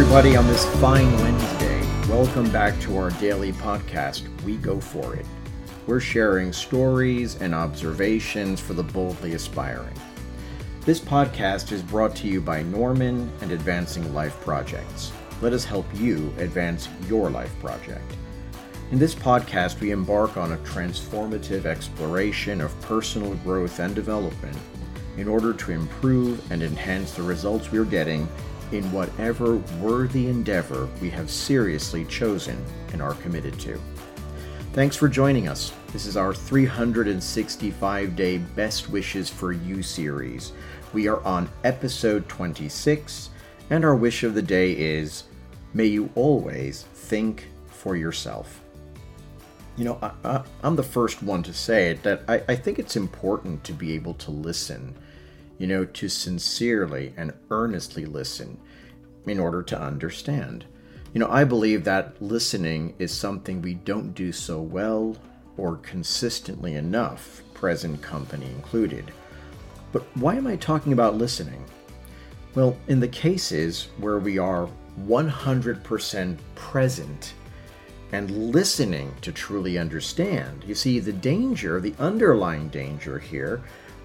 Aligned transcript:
Everybody, 0.00 0.34
on 0.34 0.46
this 0.46 0.64
fine 0.80 1.12
Wednesday. 1.18 1.78
Welcome 2.08 2.50
back 2.50 2.80
to 2.80 2.96
our 2.96 3.10
daily 3.10 3.52
podcast, 3.52 4.22
We 4.44 4.56
Go 4.56 4.80
For 4.80 5.14
It. 5.14 5.26
We're 5.86 6.00
sharing 6.00 6.54
stories 6.54 7.36
and 7.36 7.54
observations 7.54 8.60
for 8.60 8.72
the 8.72 8.82
boldly 8.82 9.34
aspiring. 9.34 9.92
This 10.86 11.00
podcast 11.00 11.70
is 11.70 11.82
brought 11.82 12.16
to 12.16 12.26
you 12.26 12.40
by 12.40 12.62
Norman 12.62 13.30
and 13.42 13.52
Advancing 13.52 14.14
Life 14.14 14.40
Projects. 14.40 15.12
Let 15.42 15.52
us 15.52 15.66
help 15.66 15.84
you 15.94 16.32
advance 16.38 16.88
your 17.06 17.28
life 17.28 17.54
project. 17.60 18.10
In 18.92 18.98
this 18.98 19.14
podcast, 19.14 19.80
we 19.80 19.90
embark 19.90 20.38
on 20.38 20.52
a 20.52 20.58
transformative 20.58 21.66
exploration 21.66 22.62
of 22.62 22.80
personal 22.80 23.34
growth 23.34 23.78
and 23.78 23.94
development 23.94 24.56
in 25.18 25.28
order 25.28 25.52
to 25.52 25.72
improve 25.72 26.50
and 26.50 26.62
enhance 26.62 27.12
the 27.12 27.22
results 27.22 27.70
we're 27.70 27.84
getting 27.84 28.26
in 28.72 28.90
whatever 28.92 29.56
worthy 29.80 30.28
endeavor 30.28 30.88
we 31.00 31.10
have 31.10 31.30
seriously 31.30 32.04
chosen 32.04 32.62
and 32.92 33.02
are 33.02 33.14
committed 33.14 33.58
to. 33.60 33.80
Thanks 34.72 34.94
for 34.94 35.08
joining 35.08 35.48
us. 35.48 35.72
This 35.92 36.06
is 36.06 36.16
our 36.16 36.32
365 36.32 38.14
day 38.14 38.38
Best 38.38 38.88
Wishes 38.88 39.28
for 39.28 39.52
You 39.52 39.82
series. 39.82 40.52
We 40.92 41.08
are 41.08 41.20
on 41.24 41.48
episode 41.64 42.28
26, 42.28 43.30
and 43.70 43.84
our 43.84 43.96
wish 43.96 44.22
of 44.22 44.34
the 44.34 44.42
day 44.42 44.72
is 44.72 45.24
May 45.72 45.86
you 45.86 46.10
always 46.14 46.82
think 46.94 47.48
for 47.68 47.96
yourself. 47.96 48.60
You 49.76 49.84
know, 49.84 50.12
I, 50.24 50.42
am 50.62 50.76
the 50.76 50.82
first 50.82 51.22
one 51.22 51.42
to 51.44 51.54
say 51.54 51.90
it 51.90 52.02
that 52.02 52.22
I, 52.28 52.42
I 52.48 52.54
think 52.56 52.78
it's 52.78 52.96
important 52.96 53.62
to 53.64 53.72
be 53.72 53.92
able 53.94 54.14
to 54.14 54.30
listen 54.30 54.94
you 55.60 55.66
know, 55.66 55.84
to 55.84 56.08
sincerely 56.08 57.12
and 57.18 57.34
earnestly 57.50 58.06
listen 58.06 58.58
in 59.26 59.38
order 59.38 59.62
to 59.62 59.78
understand. 59.78 60.64
You 61.12 61.20
know, 61.20 61.28
I 61.28 61.44
believe 61.44 61.84
that 61.84 62.20
listening 62.22 62.94
is 62.98 63.12
something 63.12 63.60
we 63.60 63.74
don't 63.74 64.14
do 64.14 64.32
so 64.32 64.62
well 64.62 65.18
or 65.58 65.76
consistently 65.76 66.76
enough, 66.76 67.42
present 67.52 68.00
company 68.00 68.46
included. 68.46 69.12
But 69.92 70.04
why 70.16 70.36
am 70.36 70.46
I 70.46 70.56
talking 70.56 70.94
about 70.94 71.18
listening? 71.18 71.62
Well, 72.54 72.74
in 72.88 72.98
the 72.98 73.08
cases 73.08 73.88
where 73.98 74.18
we 74.18 74.38
are 74.38 74.66
100% 75.06 76.38
present 76.54 77.34
and 78.12 78.50
listening 78.50 79.14
to 79.20 79.30
truly 79.30 79.76
understand, 79.76 80.64
you 80.66 80.74
see, 80.74 81.00
the 81.00 81.12
danger, 81.12 81.80
the 81.80 81.94
underlying 81.98 82.68
danger 82.68 83.18
here, 83.18 83.62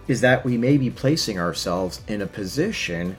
is 0.08 0.22
that 0.22 0.46
we 0.46 0.58
may 0.58 0.78
be 0.78 0.90
placing 0.90 1.40
ourselves 1.40 2.02
in 2.08 2.22
a 2.22 2.28
position 2.28 3.18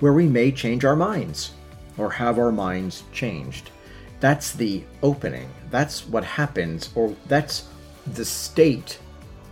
where 0.00 0.12
we 0.12 0.26
may 0.26 0.52
change 0.52 0.84
our 0.84 0.96
minds 0.96 1.52
or 1.96 2.10
have 2.10 2.38
our 2.38 2.52
minds 2.52 3.04
changed. 3.12 3.70
That's 4.20 4.52
the 4.52 4.82
opening. 5.02 5.48
That's 5.70 6.06
what 6.06 6.24
happens, 6.24 6.90
or 6.94 7.14
that's 7.26 7.68
the 8.14 8.24
state 8.24 8.98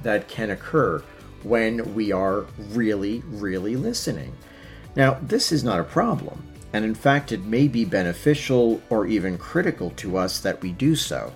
that 0.03 0.29
can 0.29 0.51
occur 0.51 1.03
when 1.43 1.95
we 1.95 2.13
are 2.13 2.47
really, 2.71 3.23
really 3.27 3.77
listening. 3.77 4.35
Now, 4.97 5.19
this 5.23 5.53
is 5.53 5.65
not 5.65 5.81
a 5.81 5.85
problem, 5.85 6.43
and 6.73 6.85
in 6.85 6.95
fact, 6.95 7.33
it 7.33 7.45
may 7.45 7.69
be 7.69 7.85
beneficial 7.85 8.81
or 8.91 9.07
even 9.07 9.37
critical 9.39 9.91
to 9.97 10.17
us 10.17 10.41
that 10.41 10.61
we 10.63 10.73
do 10.73 10.97
so. 10.97 11.33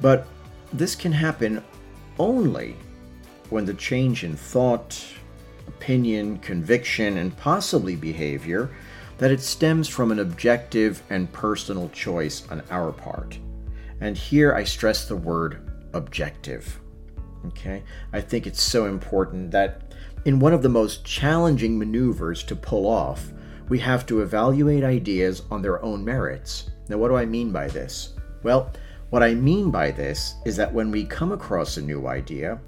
But 0.00 0.26
this 0.72 0.94
can 0.94 1.12
happen 1.12 1.62
only 2.18 2.76
when 3.52 3.64
the 3.66 3.74
change 3.74 4.24
in 4.24 4.34
thought, 4.34 5.04
opinion, 5.68 6.38
conviction, 6.38 7.18
and 7.18 7.36
possibly 7.36 7.94
behavior 7.94 8.70
that 9.18 9.30
it 9.30 9.40
stems 9.40 9.88
from 9.88 10.10
an 10.10 10.18
objective 10.18 11.02
and 11.10 11.32
personal 11.32 11.88
choice 11.90 12.48
on 12.50 12.62
our 12.70 12.90
part. 12.90 13.38
And 14.00 14.16
here 14.16 14.54
I 14.54 14.64
stress 14.64 15.06
the 15.06 15.16
word 15.16 15.70
objective. 15.92 16.80
Okay? 17.46 17.84
I 18.12 18.20
think 18.20 18.46
it's 18.46 18.62
so 18.62 18.86
important 18.86 19.50
that 19.52 19.94
in 20.24 20.40
one 20.40 20.52
of 20.52 20.62
the 20.62 20.68
most 20.68 21.04
challenging 21.04 21.78
maneuvers 21.78 22.42
to 22.44 22.56
pull 22.56 22.86
off, 22.86 23.32
we 23.68 23.78
have 23.78 24.06
to 24.06 24.22
evaluate 24.22 24.82
ideas 24.82 25.42
on 25.50 25.62
their 25.62 25.82
own 25.84 26.04
merits. 26.04 26.70
Now, 26.88 26.98
what 26.98 27.08
do 27.08 27.16
I 27.16 27.26
mean 27.26 27.52
by 27.52 27.68
this? 27.68 28.14
Well, 28.42 28.72
what 29.10 29.22
I 29.22 29.34
mean 29.34 29.70
by 29.70 29.90
this 29.90 30.34
is 30.44 30.56
that 30.56 30.72
when 30.72 30.90
we 30.90 31.04
come 31.04 31.32
across 31.32 31.76
a 31.76 31.82
new 31.82 32.06
idea, 32.08 32.58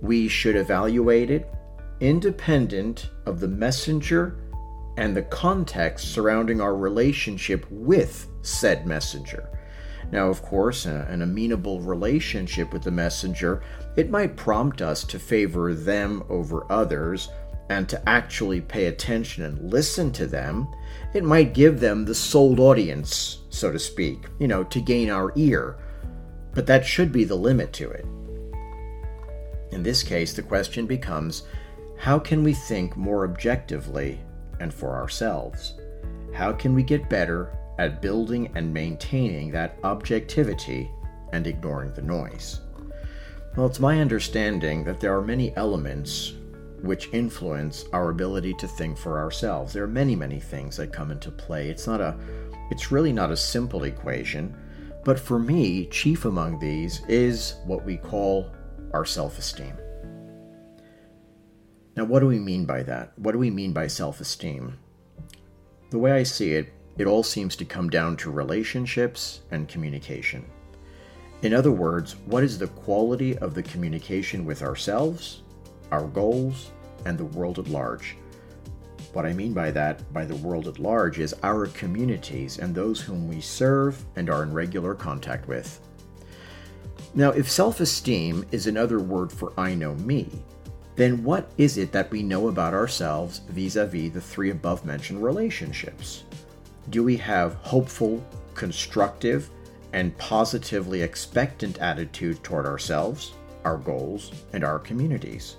we 0.00 0.28
should 0.28 0.56
evaluate 0.56 1.30
it 1.30 1.52
independent 2.00 3.10
of 3.26 3.40
the 3.40 3.48
messenger 3.48 4.38
and 4.96 5.16
the 5.16 5.22
context 5.22 6.12
surrounding 6.12 6.60
our 6.60 6.76
relationship 6.76 7.66
with 7.70 8.28
said 8.42 8.86
messenger. 8.86 9.48
Now, 10.10 10.28
of 10.28 10.42
course, 10.42 10.86
an 10.86 11.22
amenable 11.22 11.80
relationship 11.80 12.72
with 12.72 12.82
the 12.82 12.90
messenger, 12.90 13.62
it 13.96 14.10
might 14.10 14.36
prompt 14.36 14.80
us 14.80 15.04
to 15.04 15.18
favor 15.18 15.74
them 15.74 16.24
over 16.28 16.70
others 16.72 17.28
and 17.68 17.86
to 17.90 18.08
actually 18.08 18.62
pay 18.62 18.86
attention 18.86 19.44
and 19.44 19.70
listen 19.70 20.10
to 20.12 20.26
them. 20.26 20.66
It 21.12 21.24
might 21.24 21.52
give 21.52 21.78
them 21.78 22.04
the 22.04 22.14
sold 22.14 22.58
audience, 22.58 23.40
so 23.50 23.70
to 23.70 23.78
speak, 23.78 24.24
you 24.38 24.48
know, 24.48 24.64
to 24.64 24.80
gain 24.80 25.10
our 25.10 25.32
ear. 25.36 25.76
But 26.54 26.66
that 26.66 26.86
should 26.86 27.12
be 27.12 27.24
the 27.24 27.36
limit 27.36 27.74
to 27.74 27.90
it. 27.90 28.06
In 29.70 29.82
this 29.82 30.02
case, 30.02 30.32
the 30.32 30.42
question 30.42 30.86
becomes 30.86 31.44
how 31.98 32.18
can 32.18 32.42
we 32.42 32.54
think 32.54 32.96
more 32.96 33.24
objectively 33.24 34.20
and 34.60 34.72
for 34.72 34.94
ourselves? 34.94 35.74
How 36.32 36.52
can 36.52 36.74
we 36.74 36.82
get 36.82 37.10
better 37.10 37.56
at 37.78 38.02
building 38.02 38.50
and 38.54 38.72
maintaining 38.72 39.50
that 39.52 39.78
objectivity 39.84 40.90
and 41.32 41.46
ignoring 41.46 41.92
the 41.92 42.02
noise? 42.02 42.60
Well, 43.56 43.66
it's 43.66 43.80
my 43.80 44.00
understanding 44.00 44.84
that 44.84 45.00
there 45.00 45.16
are 45.16 45.22
many 45.22 45.56
elements 45.56 46.34
which 46.82 47.12
influence 47.12 47.84
our 47.92 48.10
ability 48.10 48.54
to 48.54 48.68
think 48.68 48.96
for 48.96 49.18
ourselves. 49.18 49.72
There 49.72 49.82
are 49.82 49.88
many, 49.88 50.14
many 50.14 50.38
things 50.38 50.76
that 50.76 50.92
come 50.92 51.10
into 51.10 51.30
play. 51.30 51.68
It's 51.68 51.86
not 51.86 52.00
a 52.00 52.16
it's 52.70 52.92
really 52.92 53.12
not 53.12 53.30
a 53.30 53.36
simple 53.36 53.84
equation, 53.84 54.54
but 55.04 55.18
for 55.18 55.38
me, 55.38 55.86
chief 55.86 56.26
among 56.26 56.58
these 56.58 57.02
is 57.08 57.56
what 57.64 57.84
we 57.84 57.96
call 57.96 58.52
our 58.92 59.04
self 59.04 59.38
esteem. 59.38 59.76
Now, 61.96 62.04
what 62.04 62.20
do 62.20 62.26
we 62.26 62.38
mean 62.38 62.64
by 62.64 62.82
that? 62.84 63.18
What 63.18 63.32
do 63.32 63.38
we 63.38 63.50
mean 63.50 63.72
by 63.72 63.88
self 63.88 64.20
esteem? 64.20 64.78
The 65.90 65.98
way 65.98 66.12
I 66.12 66.22
see 66.22 66.52
it, 66.52 66.72
it 66.96 67.06
all 67.06 67.22
seems 67.22 67.56
to 67.56 67.64
come 67.64 67.90
down 67.90 68.16
to 68.18 68.30
relationships 68.30 69.40
and 69.50 69.68
communication. 69.68 70.44
In 71.42 71.54
other 71.54 71.70
words, 71.70 72.16
what 72.26 72.42
is 72.42 72.58
the 72.58 72.66
quality 72.66 73.38
of 73.38 73.54
the 73.54 73.62
communication 73.62 74.44
with 74.44 74.62
ourselves, 74.62 75.42
our 75.90 76.06
goals, 76.08 76.72
and 77.04 77.16
the 77.16 77.24
world 77.24 77.58
at 77.58 77.68
large? 77.68 78.16
What 79.12 79.24
I 79.24 79.32
mean 79.32 79.52
by 79.52 79.70
that, 79.70 80.12
by 80.12 80.24
the 80.24 80.36
world 80.36 80.68
at 80.68 80.78
large, 80.78 81.18
is 81.18 81.34
our 81.42 81.66
communities 81.68 82.58
and 82.58 82.74
those 82.74 83.00
whom 83.00 83.26
we 83.26 83.40
serve 83.40 84.04
and 84.16 84.28
are 84.28 84.42
in 84.42 84.52
regular 84.52 84.94
contact 84.94 85.48
with. 85.48 85.80
Now, 87.14 87.30
if 87.30 87.50
self 87.50 87.80
esteem 87.80 88.44
is 88.52 88.66
another 88.66 89.00
word 89.00 89.32
for 89.32 89.52
I 89.56 89.74
know 89.74 89.94
me, 89.94 90.28
then 90.96 91.22
what 91.22 91.50
is 91.58 91.78
it 91.78 91.92
that 91.92 92.10
we 92.10 92.22
know 92.22 92.48
about 92.48 92.74
ourselves 92.74 93.42
vis 93.48 93.76
a 93.76 93.86
vis 93.86 94.12
the 94.12 94.20
three 94.20 94.50
above 94.50 94.84
mentioned 94.84 95.22
relationships? 95.22 96.24
Do 96.90 97.04
we 97.04 97.16
have 97.18 97.54
hopeful, 97.54 98.24
constructive, 98.54 99.50
and 99.92 100.16
positively 100.18 101.02
expectant 101.02 101.78
attitude 101.78 102.42
toward 102.42 102.66
ourselves, 102.66 103.34
our 103.64 103.78
goals, 103.78 104.32
and 104.52 104.64
our 104.64 104.78
communities? 104.78 105.56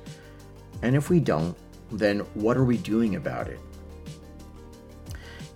And 0.81 0.95
if 0.95 1.09
we 1.09 1.19
don't, 1.19 1.55
then 1.91 2.19
what 2.35 2.57
are 2.57 2.65
we 2.65 2.77
doing 2.77 3.15
about 3.15 3.47
it? 3.47 3.59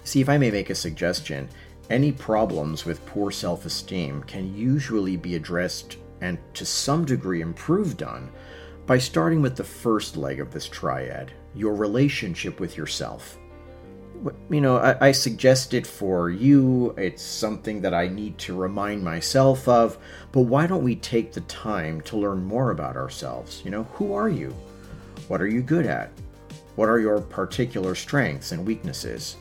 See, 0.04 0.22
if 0.22 0.30
I 0.30 0.38
may 0.38 0.52
make 0.52 0.70
a 0.70 0.76
suggestion, 0.76 1.50
any 1.90 2.12
problems 2.12 2.86
with 2.86 3.06
poor 3.06 3.32
self 3.32 3.66
esteem 3.66 4.24
can 4.24 4.56
usually 4.56 5.18
be 5.18 5.36
addressed 5.36 5.98
and 6.22 6.38
to 6.54 6.66
some 6.66 7.06
degree 7.06 7.42
improved 7.42 8.04
on 8.04 8.32
by 8.86 8.98
starting 8.98 9.42
with 9.42 9.56
the 9.56 9.64
first 9.64 10.18
leg 10.18 10.40
of 10.40 10.52
this 10.52 10.68
triad 10.68 11.32
your 11.56 11.76
relationship 11.76 12.60
with 12.60 12.78
yourself. 12.78 13.38
You 14.50 14.62
know, 14.62 14.78
I, 14.78 15.08
I 15.08 15.12
suggest 15.12 15.74
it 15.74 15.86
for 15.86 16.30
you, 16.30 16.96
it's 16.98 17.22
something 17.22 17.82
that 17.82 17.94
I 17.94 18.08
need 18.08 18.38
to 18.40 18.56
remind 18.56 19.04
myself 19.04 19.68
of, 19.68 19.98
but 20.32 20.42
why 20.42 20.66
don't 20.66 20.84
we 20.84 20.96
take 20.96 21.34
the 21.34 21.42
time 21.42 22.02
to 22.02 22.18
learn 22.18 22.44
more 22.44 22.72
about 22.72 22.96
ourselves? 22.96 23.62
You 23.66 23.72
know, 23.72 23.84
who 23.84 24.14
are 24.14 24.30
you? 24.30 24.56
What 25.28 25.42
are 25.42 25.48
you 25.48 25.62
good 25.62 25.86
at? 25.86 26.12
What 26.76 26.90
are 26.90 27.00
your 27.00 27.22
particular 27.22 27.96
strengths 27.96 28.52
and 28.52 28.66
weaknesses? 28.66 29.36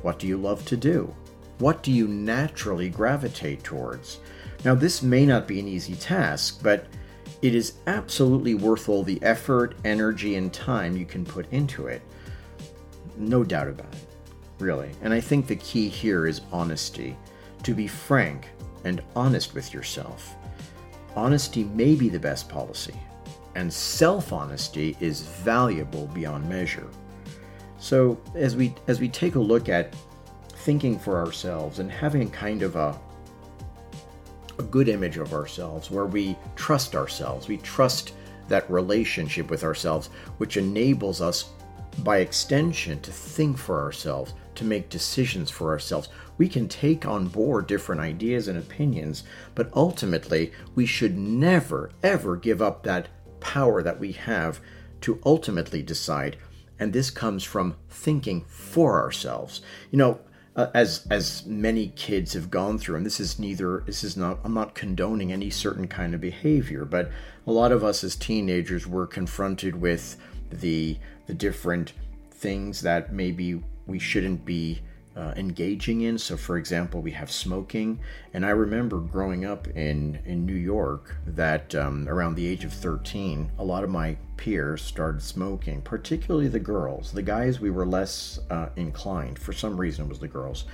What 0.00 0.18
do 0.18 0.26
you 0.26 0.36
love 0.36 0.64
to 0.66 0.76
do? 0.76 1.14
What 1.62 1.84
do 1.84 1.92
you 1.92 2.08
naturally 2.08 2.88
gravitate 2.88 3.62
towards? 3.62 4.18
Now, 4.64 4.74
this 4.74 5.00
may 5.00 5.24
not 5.24 5.46
be 5.46 5.60
an 5.60 5.68
easy 5.68 5.94
task, 5.94 6.58
but 6.60 6.86
it 7.40 7.54
is 7.54 7.74
absolutely 7.86 8.56
worth 8.56 8.88
all 8.88 9.04
the 9.04 9.22
effort, 9.22 9.76
energy, 9.84 10.34
and 10.34 10.52
time 10.52 10.96
you 10.96 11.06
can 11.06 11.24
put 11.24 11.46
into 11.52 11.86
it. 11.86 12.02
No 13.16 13.44
doubt 13.44 13.68
about 13.68 13.92
it. 13.92 14.08
really. 14.58 14.90
And 15.02 15.14
I 15.14 15.20
think 15.20 15.46
the 15.46 15.54
key 15.54 15.88
here 15.88 16.26
is 16.26 16.40
honesty. 16.50 17.16
To 17.62 17.74
be 17.74 17.86
frank 17.86 18.48
and 18.82 19.00
honest 19.14 19.54
with 19.54 19.72
yourself. 19.72 20.34
Honesty 21.14 21.62
may 21.62 21.94
be 21.94 22.08
the 22.08 22.18
best 22.18 22.48
policy, 22.48 22.96
and 23.54 23.72
self 23.72 24.32
honesty 24.32 24.96
is 24.98 25.20
valuable 25.20 26.08
beyond 26.08 26.48
measure. 26.48 26.88
So 27.78 28.20
as 28.34 28.56
we 28.56 28.74
as 28.88 28.98
we 28.98 29.08
take 29.08 29.36
a 29.36 29.40
look 29.40 29.68
at 29.68 29.94
thinking 30.64 30.98
for 30.98 31.18
ourselves 31.18 31.78
and 31.78 31.90
having 31.90 32.30
kind 32.30 32.62
of 32.62 32.76
a 32.76 32.98
a 34.58 34.62
good 34.62 34.88
image 34.88 35.16
of 35.16 35.32
ourselves 35.32 35.90
where 35.90 36.06
we 36.06 36.36
trust 36.56 36.94
ourselves, 36.94 37.48
we 37.48 37.56
trust 37.58 38.12
that 38.48 38.70
relationship 38.70 39.50
with 39.50 39.64
ourselves, 39.64 40.08
which 40.38 40.56
enables 40.56 41.20
us 41.20 41.50
by 41.98 42.18
extension 42.18 43.00
to 43.00 43.10
think 43.10 43.56
for 43.56 43.80
ourselves, 43.80 44.34
to 44.54 44.64
make 44.64 44.88
decisions 44.88 45.50
for 45.50 45.70
ourselves. 45.70 46.08
We 46.38 46.48
can 46.48 46.68
take 46.68 47.06
on 47.06 47.28
board 47.28 47.66
different 47.66 48.00
ideas 48.00 48.48
and 48.48 48.58
opinions, 48.58 49.24
but 49.54 49.70
ultimately, 49.74 50.52
we 50.74 50.86
should 50.86 51.18
never, 51.18 51.90
ever 52.02 52.36
give 52.36 52.60
up 52.60 52.82
that 52.82 53.08
power 53.40 53.82
that 53.82 53.98
we 53.98 54.12
have 54.12 54.60
to 55.02 55.20
ultimately 55.24 55.82
decide. 55.82 56.36
And 56.78 56.92
this 56.92 57.10
comes 57.10 57.44
from 57.44 57.76
thinking 57.88 58.44
for 58.48 59.00
ourselves. 59.02 59.62
You 59.90 59.98
know, 59.98 60.20
uh, 60.54 60.66
as 60.74 61.06
as 61.10 61.46
many 61.46 61.88
kids 61.88 62.34
have 62.34 62.50
gone 62.50 62.78
through 62.78 62.96
and 62.96 63.06
this 63.06 63.20
is 63.20 63.38
neither 63.38 63.82
this 63.86 64.04
is 64.04 64.16
not 64.16 64.38
I'm 64.44 64.54
not 64.54 64.74
condoning 64.74 65.32
any 65.32 65.50
certain 65.50 65.88
kind 65.88 66.14
of 66.14 66.20
behavior 66.20 66.84
but 66.84 67.10
a 67.46 67.52
lot 67.52 67.72
of 67.72 67.82
us 67.82 68.04
as 68.04 68.16
teenagers 68.16 68.86
were 68.86 69.06
confronted 69.06 69.80
with 69.80 70.16
the 70.50 70.98
the 71.26 71.34
different 71.34 71.92
things 72.30 72.82
that 72.82 73.12
maybe 73.12 73.62
we 73.86 73.98
shouldn't 73.98 74.44
be 74.44 74.82
uh, 75.16 75.32
engaging 75.36 76.02
in. 76.02 76.18
So, 76.18 76.36
for 76.36 76.56
example, 76.56 77.02
we 77.02 77.10
have 77.12 77.30
smoking. 77.30 78.00
And 78.32 78.46
I 78.46 78.50
remember 78.50 78.98
growing 78.98 79.44
up 79.44 79.68
in, 79.68 80.20
in 80.24 80.46
New 80.46 80.54
York 80.54 81.16
that 81.26 81.74
um, 81.74 82.08
around 82.08 82.34
the 82.34 82.46
age 82.46 82.64
of 82.64 82.72
13, 82.72 83.52
a 83.58 83.64
lot 83.64 83.84
of 83.84 83.90
my 83.90 84.16
peers 84.36 84.82
started 84.82 85.22
smoking, 85.22 85.82
particularly 85.82 86.48
the 86.48 86.60
girls. 86.60 87.12
The 87.12 87.22
guys, 87.22 87.60
we 87.60 87.70
were 87.70 87.86
less 87.86 88.38
uh, 88.50 88.68
inclined. 88.76 89.38
For 89.38 89.52
some 89.52 89.78
reason, 89.78 90.08
was 90.08 90.18
the 90.18 90.28
girls. 90.28 90.64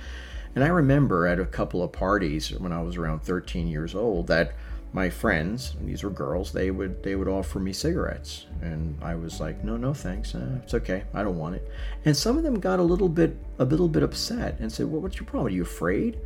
And 0.55 0.63
I 0.63 0.67
remember 0.67 1.27
at 1.27 1.39
a 1.39 1.45
couple 1.45 1.83
of 1.83 1.91
parties 1.91 2.51
when 2.51 2.71
I 2.71 2.81
was 2.81 2.97
around 2.97 3.21
13 3.21 3.67
years 3.67 3.93
old 3.93 4.27
that 4.27 4.53
my 4.91 5.09
friends, 5.09 5.75
these 5.81 6.03
were 6.03 6.09
girls, 6.09 6.51
they 6.51 6.71
would 6.71 7.03
they 7.03 7.15
would 7.15 7.27
offer 7.27 7.59
me 7.59 7.73
cigarettes, 7.73 8.47
and 8.61 8.97
I 9.03 9.15
was 9.15 9.39
like, 9.39 9.63
no, 9.63 9.77
no, 9.77 9.93
thanks, 9.93 10.33
uh, 10.33 10.59
it's 10.63 10.73
okay, 10.73 11.03
I 11.13 11.21
don't 11.21 11.37
want 11.37 11.55
it. 11.55 11.69
And 12.05 12.17
some 12.17 12.37
of 12.37 12.43
them 12.43 12.59
got 12.59 12.79
a 12.79 12.83
little 12.83 13.09
bit 13.09 13.37
a 13.59 13.65
little 13.65 13.87
bit 13.87 14.01
upset 14.01 14.59
and 14.59 14.71
said, 14.71 14.87
well, 14.87 15.01
what's 15.01 15.17
your 15.17 15.25
problem? 15.25 15.47
Are 15.47 15.55
you 15.55 15.61
afraid? 15.61 16.19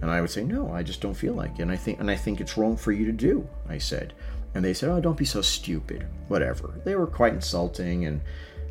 And 0.00 0.10
I 0.10 0.20
would 0.20 0.30
say, 0.30 0.44
no, 0.44 0.72
I 0.72 0.82
just 0.82 1.00
don't 1.00 1.14
feel 1.14 1.34
like 1.34 1.58
it. 1.58 1.62
And 1.62 1.70
I 1.70 1.76
think 1.76 2.00
and 2.00 2.10
I 2.10 2.16
think 2.16 2.40
it's 2.40 2.56
wrong 2.56 2.76
for 2.76 2.90
you 2.90 3.06
to 3.06 3.12
do. 3.12 3.48
I 3.68 3.78
said, 3.78 4.14
and 4.54 4.64
they 4.64 4.74
said, 4.74 4.88
oh, 4.88 5.00
don't 5.00 5.16
be 5.16 5.24
so 5.24 5.42
stupid. 5.42 6.06
Whatever. 6.26 6.80
They 6.84 6.96
were 6.96 7.06
quite 7.06 7.34
insulting, 7.34 8.06
and 8.06 8.20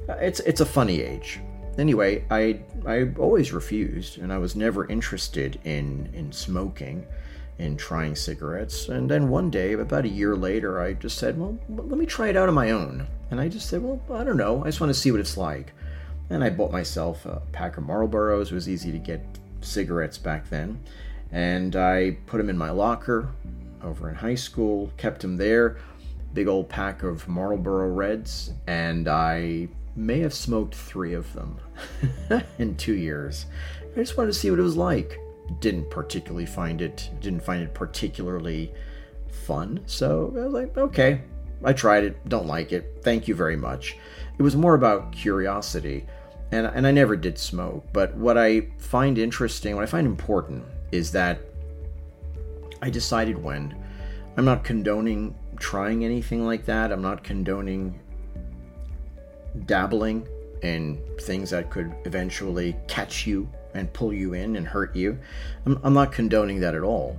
uh, 0.09 0.13
it's 0.13 0.41
it's 0.41 0.61
a 0.61 0.65
funny 0.65 1.01
age. 1.01 1.39
Anyway, 1.77 2.25
I 2.29 2.59
I 2.85 3.07
always 3.17 3.53
refused, 3.53 4.17
and 4.17 4.33
I 4.33 4.39
was 4.39 4.57
never 4.57 4.89
interested 4.89 5.57
in 5.63 6.09
in 6.13 6.33
smoking 6.33 7.05
in 7.59 7.75
trying 7.75 8.15
cigarettes. 8.15 8.89
And 8.89 9.09
then 9.09 9.29
one 9.29 9.49
day, 9.49 9.73
about 9.73 10.05
a 10.05 10.09
year 10.09 10.35
later, 10.35 10.79
I 10.79 10.93
just 10.93 11.17
said, 11.17 11.39
well, 11.39 11.57
let 11.69 11.97
me 11.97 12.05
try 12.05 12.29
it 12.29 12.37
out 12.37 12.49
on 12.49 12.55
my 12.55 12.71
own. 12.71 13.07
And 13.31 13.39
I 13.39 13.49
just 13.49 13.69
said, 13.69 13.81
well, 13.81 14.01
I 14.13 14.23
don't 14.23 14.37
know. 14.37 14.61
I 14.61 14.67
just 14.67 14.79
want 14.79 14.93
to 14.93 14.99
see 14.99 15.11
what 15.11 15.19
it's 15.19 15.37
like. 15.37 15.73
And 16.29 16.43
I 16.43 16.49
bought 16.49 16.71
myself 16.71 17.25
a 17.25 17.41
pack 17.51 17.77
of 17.77 17.85
Marlboros. 17.85 18.51
It 18.51 18.53
was 18.53 18.69
easy 18.69 18.91
to 18.91 18.99
get 18.99 19.21
cigarettes 19.61 20.17
back 20.17 20.49
then. 20.49 20.81
And 21.31 21.75
I 21.75 22.17
put 22.25 22.37
them 22.37 22.49
in 22.49 22.57
my 22.57 22.69
locker 22.69 23.29
over 23.83 24.09
in 24.09 24.15
high 24.15 24.35
school, 24.35 24.91
kept 24.97 25.21
them 25.21 25.37
there. 25.37 25.77
Big 26.33 26.47
old 26.47 26.69
pack 26.69 27.03
of 27.03 27.27
Marlboro 27.27 27.89
Reds. 27.89 28.51
And 28.67 29.07
I 29.07 29.67
may 29.95 30.19
have 30.19 30.33
smoked 30.33 30.75
three 30.75 31.13
of 31.13 31.31
them 31.33 31.59
in 32.59 32.75
two 32.75 32.95
years. 32.95 33.47
I 33.93 33.99
just 33.99 34.15
wanted 34.15 34.33
to 34.33 34.39
see 34.39 34.51
what 34.51 34.59
it 34.59 34.63
was 34.63 34.77
like 34.77 35.19
didn't 35.59 35.89
particularly 35.89 36.45
find 36.45 36.81
it 36.81 37.09
didn't 37.21 37.41
find 37.41 37.63
it 37.63 37.73
particularly 37.73 38.71
fun. 39.29 39.81
So 39.85 40.33
I 40.35 40.45
was 40.45 40.53
like, 40.53 40.77
okay, 40.77 41.21
I 41.63 41.73
tried 41.73 42.03
it, 42.03 42.29
don't 42.29 42.47
like 42.47 42.71
it. 42.71 42.99
Thank 43.01 43.27
you 43.27 43.35
very 43.35 43.55
much. 43.55 43.97
It 44.37 44.41
was 44.41 44.55
more 44.55 44.75
about 44.75 45.11
curiosity. 45.11 46.05
And, 46.51 46.65
and 46.67 46.87
I 46.87 46.91
never 46.91 47.17
did 47.17 47.37
smoke, 47.37 47.85
but 47.91 48.15
what 48.15 48.37
I 48.37 48.69
find 48.77 49.17
interesting, 49.17 49.75
what 49.75 49.83
I 49.83 49.87
find 49.87 50.07
important, 50.07 50.63
is 50.93 51.11
that 51.11 51.41
I 52.81 52.89
decided 52.89 53.41
when 53.41 53.75
I'm 54.37 54.45
not 54.45 54.63
condoning 54.63 55.35
trying 55.57 56.05
anything 56.05 56.45
like 56.45 56.65
that. 56.65 56.91
I'm 56.91 57.01
not 57.01 57.23
condoning 57.23 57.99
dabbling 59.65 60.27
in 60.61 61.01
things 61.21 61.49
that 61.51 61.69
could 61.69 61.93
eventually 62.05 62.75
catch 62.87 63.27
you 63.27 63.49
and 63.73 63.91
pull 63.93 64.13
you 64.13 64.33
in 64.33 64.55
and 64.55 64.67
hurt 64.67 64.95
you. 64.95 65.17
I'm, 65.65 65.79
I'm 65.83 65.93
not 65.93 66.11
condoning 66.11 66.59
that 66.61 66.75
at 66.75 66.83
all. 66.83 67.17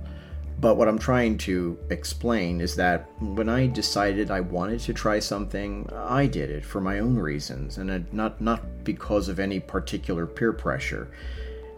But 0.59 0.75
what 0.75 0.89
I'm 0.89 0.99
trying 0.99 1.37
to 1.39 1.79
explain 1.89 2.59
is 2.59 2.75
that 2.75 3.09
when 3.21 3.47
I 3.47 3.67
decided 3.67 4.29
I 4.29 4.41
wanted 4.41 4.81
to 4.81 4.93
try 4.93 5.19
something, 5.19 5.89
I 5.95 6.25
did 6.25 6.49
it 6.49 6.65
for 6.65 6.81
my 6.81 6.99
own 6.99 7.17
reasons 7.17 7.77
and 7.77 8.11
not 8.11 8.41
not 8.41 8.83
because 8.83 9.29
of 9.29 9.39
any 9.39 9.61
particular 9.61 10.25
peer 10.25 10.51
pressure. 10.51 11.11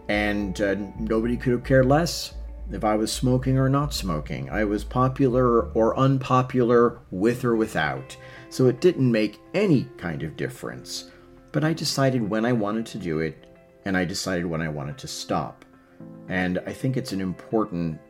And 0.08 0.60
uh, 0.60 0.74
nobody 0.98 1.36
could 1.36 1.52
have 1.52 1.62
cared 1.62 1.86
less 1.86 2.34
if 2.72 2.82
I 2.82 2.96
was 2.96 3.12
smoking 3.12 3.56
or 3.56 3.68
not 3.68 3.94
smoking. 3.94 4.50
I 4.50 4.64
was 4.64 4.82
popular 4.82 5.70
or 5.74 5.96
unpopular 5.96 6.98
with 7.12 7.44
or 7.44 7.54
without. 7.54 8.16
So 8.50 8.66
it 8.66 8.80
didn't 8.80 9.10
make 9.12 9.40
any 9.54 9.88
kind 9.96 10.24
of 10.24 10.36
difference. 10.36 11.10
But 11.52 11.64
I 11.64 11.72
decided 11.74 12.28
when 12.28 12.44
I 12.44 12.52
wanted 12.52 12.86
to 12.86 12.98
do 12.98 13.20
it 13.20 13.46
and 13.84 13.96
I 13.96 14.04
decided 14.04 14.46
when 14.46 14.62
I 14.62 14.68
wanted 14.68 14.98
to 14.98 15.06
stop. 15.06 15.64
And 16.28 16.58
I 16.66 16.72
think 16.72 16.96
it's 16.96 17.12
an 17.12 17.20
important 17.20 18.00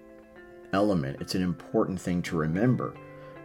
element, 0.72 1.18
it's 1.20 1.34
an 1.34 1.42
important 1.42 2.00
thing 2.00 2.22
to 2.22 2.36
remember 2.36 2.94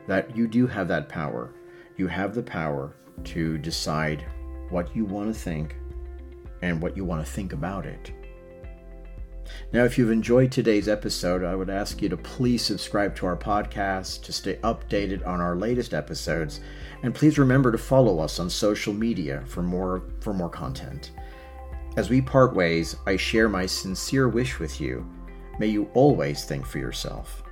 that 0.07 0.35
you 0.35 0.47
do 0.47 0.67
have 0.67 0.87
that 0.87 1.09
power. 1.09 1.53
You 1.97 2.07
have 2.07 2.35
the 2.35 2.43
power 2.43 2.95
to 3.25 3.57
decide 3.57 4.23
what 4.69 4.95
you 4.95 5.03
want 5.03 5.33
to 5.33 5.39
think 5.39 5.75
and 6.61 6.81
what 6.81 6.95
you 6.95 7.03
want 7.03 7.25
to 7.25 7.31
think 7.31 7.53
about 7.53 7.85
it. 7.85 8.11
Now, 9.71 9.83
if 9.83 9.97
you've 9.97 10.11
enjoyed 10.11 10.51
today's 10.51 10.87
episode, 10.87 11.43
I 11.43 11.55
would 11.55 11.69
ask 11.69 12.01
you 12.01 12.09
to 12.09 12.17
please 12.17 12.61
subscribe 12.61 13.15
to 13.17 13.25
our 13.25 13.37
podcast 13.37 14.23
to 14.23 14.33
stay 14.33 14.55
updated 14.63 15.25
on 15.25 15.41
our 15.41 15.55
latest 15.55 15.93
episodes, 15.93 16.61
and 17.03 17.13
please 17.13 17.37
remember 17.37 17.71
to 17.71 17.77
follow 17.77 18.19
us 18.19 18.39
on 18.39 18.49
social 18.49 18.93
media 18.93 19.43
for 19.45 19.61
more 19.61 20.03
for 20.19 20.33
more 20.33 20.49
content. 20.49 21.11
As 21.97 22.09
we 22.09 22.21
part 22.21 22.55
ways, 22.55 22.95
I 23.05 23.17
share 23.17 23.49
my 23.49 23.65
sincere 23.65 24.29
wish 24.29 24.59
with 24.59 24.79
you. 24.79 25.05
May 25.59 25.67
you 25.67 25.89
always 25.93 26.43
think 26.43 26.65
for 26.65 26.77
yourself. 26.77 27.43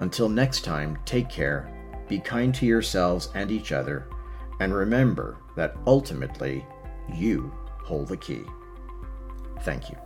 Until 0.00 0.28
next 0.28 0.64
time, 0.64 0.98
take 1.04 1.28
care, 1.28 1.70
be 2.08 2.18
kind 2.18 2.54
to 2.54 2.66
yourselves 2.66 3.28
and 3.34 3.50
each 3.50 3.72
other, 3.72 4.08
and 4.60 4.74
remember 4.74 5.38
that 5.56 5.76
ultimately, 5.86 6.64
you 7.14 7.52
hold 7.84 8.08
the 8.08 8.16
key. 8.16 8.42
Thank 9.62 9.90
you. 9.90 9.96